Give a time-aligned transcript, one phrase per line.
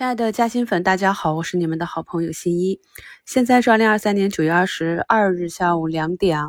[0.00, 2.80] 亲爱的嘉兴粉，大家好，我是你们的好朋友新一。
[3.26, 6.48] 现在是二零二三年九月二十二日下午两点啊。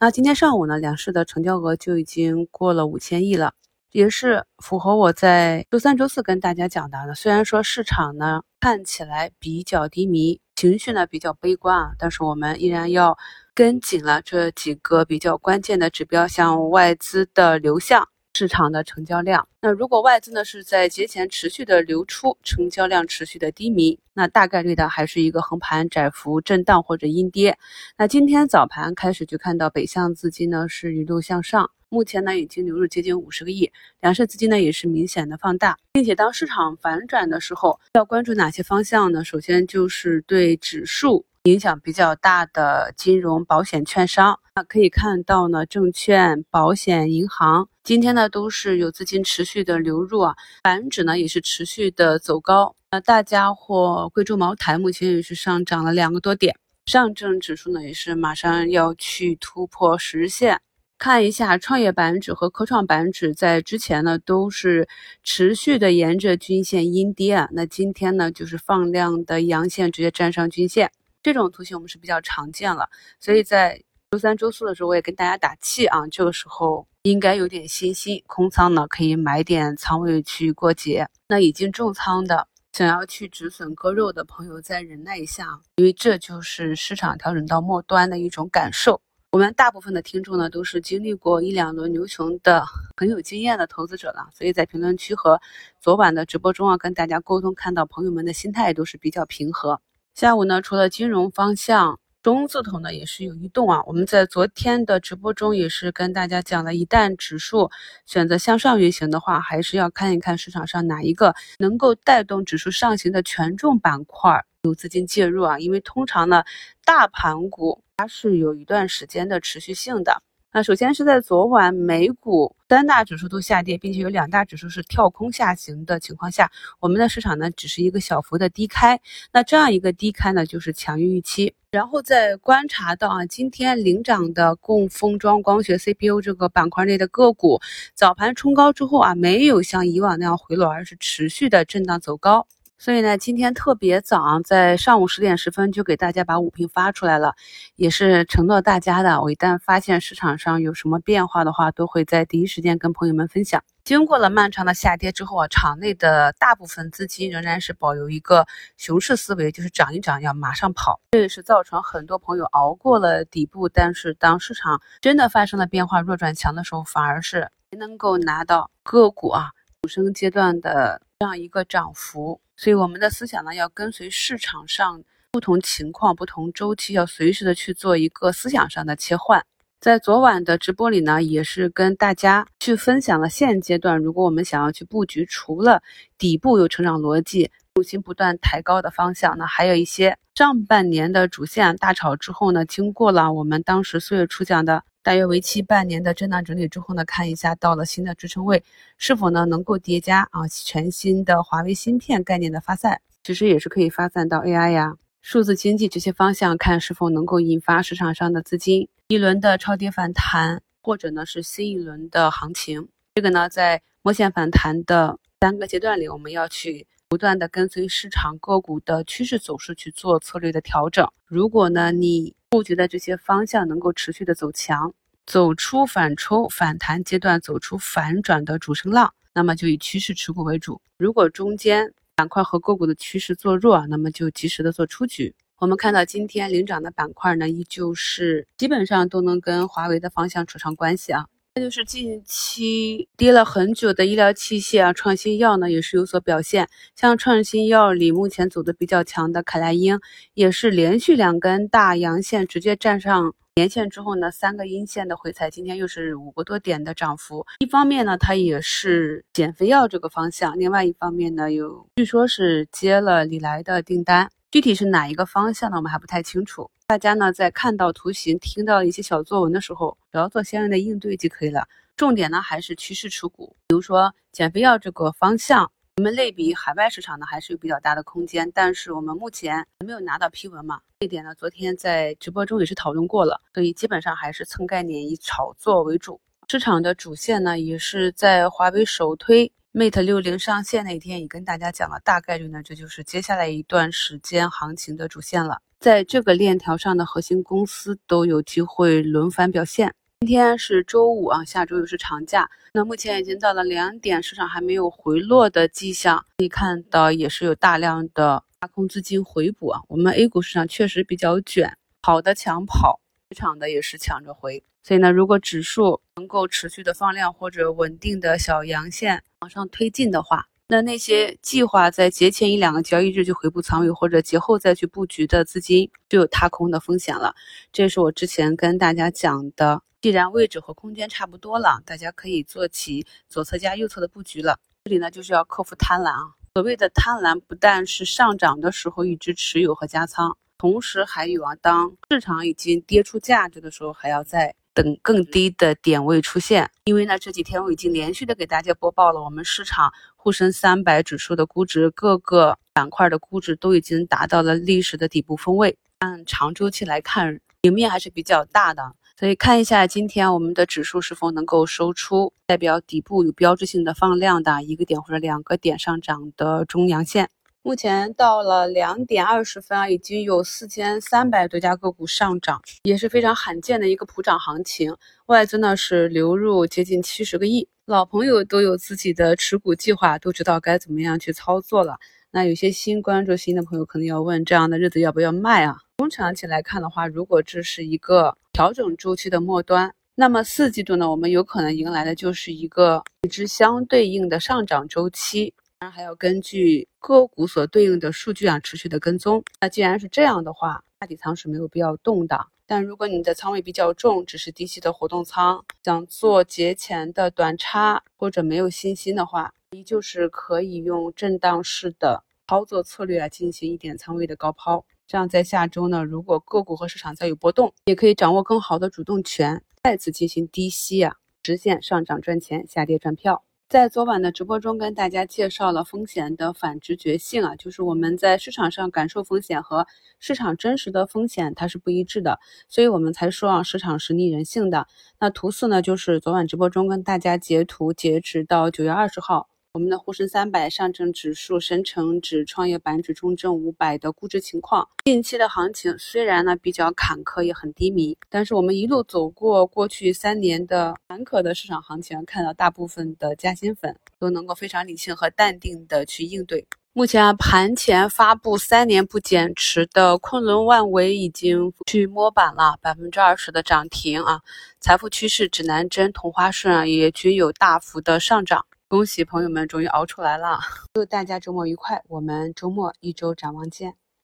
[0.00, 3.52] 那今天上午呢，两市的成交额就已经过了五千亿了，
[3.92, 7.14] 也是符合我在周三、周四跟大家讲的。
[7.14, 13.16] 虽然说市场呢看起来比较低迷，情绪呢比较悲观啊，但是我们依然要
[13.54, 18.08] 跟紧了这几个比较关键的指标，像外资的流向。
[18.38, 27.58] 市场的成交量，那如果外资呢是在节前持续的流出，成交量持续的低迷，那大概率的还是一个横盘窄幅震荡或者阴跌。
[27.96, 39.24] 那今天早盘开始就看到北向资金呢是一路向上，目前呢已经流入接近五十个亿，两市资金呢也是明显的放大，并且当市场反转的时候，要关注哪些方向呢？
[39.24, 41.24] 首先就是对指数。
[41.44, 52.76] 影响比较大的金融、保险、券商，那可以看到呢，证券、保险、银行今天呢都是有资金持续的流入啊，板指呢也是持续的走高。
[52.90, 60.60] 那大家伙贵州茅台目前也是上涨了两个多点，上证指数呢也是马上要去突破十日线。
[60.98, 64.86] 看一下创业板指和科创板指在之前呢都是
[65.24, 70.92] 持续的沿着均线阴跌啊，那今天呢就是放量的阳线直接站上均线。
[71.22, 81.08] 这种图形我们是比较常见了，所以在周三、周四的时候，我也跟大家打气啊，这个时候应该有点信心，空仓呢可以买点仓位去过节。
[81.26, 89.00] 那已经重仓的，想要去止损割肉的朋友再忍耐一下，因为这就是市场调整到末端的一种感受。
[89.30, 92.62] 我们大部分的听众呢，都是经历过一两轮牛熊的
[92.94, 95.40] 很有经验的投资者了，所以在评论区和
[95.80, 99.80] 昨晚的直播中啊，跟大家沟通，看到朋友们的心态都是比较平和。
[100.14, 103.82] 下午呢，除了金融方向，中字头呢也是有异动啊。
[103.86, 107.70] 我们在昨天的直播中也是跟大家讲了，一旦指数
[108.06, 115.58] 选择向上运行的话，还是要看一看市场上哪一个能够带动指数上行的权重板块有资金介入啊。
[115.58, 116.42] 因为通常呢，
[116.84, 120.22] 大盘股它是有一段时间的持续性的。
[120.52, 129.00] 那首先是在昨晚美股三大指数都下跌，并且有两大指数是跳空下行的情况下，我们的市场呢只是一个小幅的低开。
[129.32, 131.54] 那这样一个低开呢，就是强于预期。
[131.70, 137.58] 然后再观察到啊，今天领涨的供封装光学 CPU 这个板块内的个股，
[137.94, 142.46] 早盘冲高之后啊，没有像以往那样回落，而是持续的震荡走高。
[142.80, 147.34] 所以呢，今天特别早，在上午十点十分就给大家把五评发出来了，
[147.74, 149.20] 也是承诺大家的。
[149.20, 153.64] 我一旦发现市场上有什么变化的话，都会在第一时间跟朋友们分享。
[153.82, 158.46] 经过了漫长的下跌之后啊，场内的大部分资金仍然是保留一个
[158.76, 161.00] 熊市思维，就是涨一涨要马上跑。
[161.10, 169.50] 这也是造成很多朋友熬过了底部，但是当市场真的发生了变化，弱转强的时候，反而是没能够拿到个股啊
[169.88, 172.38] 主升阶段的这样一个涨幅。
[172.56, 179.42] 所以我们的思想呢，要跟随市场上不同情况、不同周期，要随时的去做一个思想上的切换。
[179.80, 185.82] 在昨晚的直播里呢，也是跟大家去分享了现阶段，如果我们想要去布局，除了
[186.18, 194.82] 底部有成长逻辑、重心不断抬高的方向，那还有一些上半年的主线大炒之后呢，经过了我们当时四月初讲的。
[195.00, 198.62] 大约为期半年的震荡整理之后呢，看一下到了新的支撑位，
[198.98, 212.88] 是否呢能够叠加啊全新的华为芯片概念的发散，其实也是可以发散到 AI 呀、数字经济这些方向，看是否能够引发市场上的资金一轮的超跌反弹，或者呢是新一轮的行情。
[213.14, 221.10] 这个呢在摸线反弹的三个阶段里，我们要去不断的跟随市场个股的趋势走势去做策略的调整。
[221.24, 224.92] 如果呢你布局的这些方向能够持续的走强，
[225.24, 230.82] 走出反抽反弹阶段，走出反转的主升浪，那么就以趋势持股为主。
[230.98, 235.34] 如果中间板块和个股的趋势做弱，那么就及时的做出局。
[235.56, 241.24] 我们看到今天领涨的板块呢，依旧是基本上都能跟华为的方向扯上关系啊。
[241.58, 246.68] 那就是近期跌了很久的医疗器械啊，创新药呢也是有所表现。
[246.94, 249.98] 像创新药里目前走的比较强的凯莱英，
[250.34, 257.44] 也是连续两根大阳线直接站上年线之后呢，三个阴线的回踩，今天又是五个多点的涨幅。
[257.58, 264.30] 一方面呢，它也是减肥药这个方向；另外一方面呢，有据说是接了李来的订单。
[264.52, 265.76] 具体是哪一个方向呢？
[265.78, 266.70] 我们还不太清楚。
[266.88, 271.68] 大家呢在看到图形、听到一些小作文的时候，只要做相应的应对就可以了。
[271.98, 278.50] 重点呢还是趋势持股，比如说减肥药这个方向，我们类比海外市场呢还是有比较大的空间。
[278.54, 286.18] 但是我们目前没有拿到批文嘛，这一点呢昨天在直播中也是讨论过了，所以基本上还是蹭概念以炒作为主。
[286.48, 289.52] 市场的主线呢也是在华为首推。
[289.74, 295.60] Mate 六零上线那天，也跟大家讲了，大概率呢，这就是接下来一段时间行情的主线了。
[295.80, 299.94] 在这个链条上的核心公司都有机会轮番表现。
[300.20, 302.50] 今天是周五啊，下周又是长假。
[302.72, 309.80] 那目前已经到了两点，市场还没有回落的迹象，可以看到也是有大量的大空资金回补啊。
[309.86, 311.72] 我们 A 股市场确实比较卷，
[312.02, 312.98] 跑的抢跑，
[313.30, 314.64] 市场的也是抢着回。
[314.82, 327.34] 所以呢，如果指数能够持续的放量或者稳定的小阳线往上推进的话，那那些计划在节前一两个交易日就回补仓位，或者节后再去布局的资金，就有踏空的风险了。
[327.72, 334.60] 这是我之前跟大家讲的，既然位置和空间差不多了，大家可以做起左侧加右侧的布局了。
[334.84, 336.34] 这里呢，就是要克服贪婪啊。
[336.52, 344.54] 所谓的贪婪，不但是上涨的时候一直持有和加仓，同时还有啊，当市场已经跌出价值的时候，还要在。
[344.78, 355.76] 等更低的点位出现，因为呢这几天我已经连续的给大家播报了，我们市场沪深三百指数的估值，各个板块的估值都已经达到了历史的底部分位。
[355.98, 367.28] 按长周期来看，赢面还是比较大的，所以看一下今天我们的指数是否能够收出代表底部有标志性的放量的一个点或者两个点上涨的中阳线。
[367.62, 374.96] 目前到了两点二十分啊，已经有四千三百多家个股上涨，也是非常罕见的一个普涨行情。
[375.26, 381.98] 外资呢是流入接近七十个亿，老朋友都有自己的持股计划，都知道该怎么样去操作了。
[382.30, 385.76] 那有些新关注新的朋友可能要问，这样的日子要不要卖啊？
[385.98, 395.52] 中长期来看的话，如果这是一个调整周期的末端，那么四季度呢，我们有可能迎来的就是一个与之相对应的上涨周期。
[395.80, 399.44] 当然还要根据个股所对应的数据啊，持续的跟踪。
[399.60, 402.46] 那既然是这样的话，大底仓是没有必要动的。
[402.66, 414.84] 但如果你的仓位比较重，只是低吸的活动仓，想做节前的短差或者没有信心的话，依旧是可以用震荡式的操作策略来进行一点仓位的高抛。
[415.06, 421.14] 这样在下周呢，如果个股和市场再有波动，也可以掌握更好的主动权，再次进行低吸啊，
[421.44, 423.44] 实现上涨赚钱，下跌赚票。
[423.68, 429.86] 在昨晚的直播中，跟大家介绍了风险的反直觉性啊，就是我们在市场上感受风险和
[430.18, 434.86] 市场真实的风险它是不一致的，所以我们才说啊，市场是逆人性的。
[435.20, 439.50] 那图四呢，就是昨晚直播中跟大家截图，截止到九月二十号。
[439.72, 456.66] 我们的沪深三百、上证指数、深成指、创业板指、中证五百的估值情况，近期的行情虽然呢比较坎坷，也很低迷，但是我们一路走过过去三年的坎坷的市场行情，看到大部分的加薪粉都能够非常理性和淡定的去应对。
[456.94, 464.40] 目前啊，盘前发布三年不减持的昆仑万维已经去摸板了，百分之二十的涨停啊！
[464.80, 468.64] 财富趋势、指南针、同花顺啊也均有大幅的上涨。
[468.90, 470.60] 恭喜朋友们终于熬出来了！
[470.94, 473.96] 祝大家周末愉快，我们周末一周展望见。